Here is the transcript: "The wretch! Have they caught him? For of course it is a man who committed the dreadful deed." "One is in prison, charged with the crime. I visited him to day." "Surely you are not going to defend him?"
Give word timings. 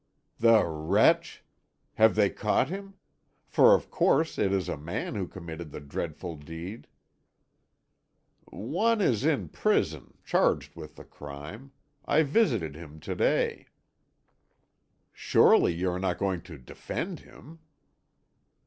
"The 0.39 0.65
wretch! 0.65 1.43
Have 1.93 2.15
they 2.15 2.31
caught 2.31 2.69
him? 2.69 2.95
For 3.45 3.75
of 3.75 3.91
course 3.91 4.39
it 4.39 4.51
is 4.51 4.67
a 4.67 4.75
man 4.75 5.13
who 5.13 5.27
committed 5.27 5.69
the 5.69 5.79
dreadful 5.79 6.37
deed." 6.37 6.87
"One 8.45 8.99
is 8.99 9.23
in 9.23 9.49
prison, 9.49 10.17
charged 10.25 10.75
with 10.75 10.95
the 10.95 11.03
crime. 11.05 11.71
I 12.03 12.23
visited 12.23 12.73
him 12.73 12.99
to 13.01 13.13
day." 13.13 13.67
"Surely 15.13 15.71
you 15.71 15.91
are 15.91 15.99
not 15.99 16.17
going 16.17 16.41
to 16.49 16.57
defend 16.57 17.19
him?" 17.19 17.59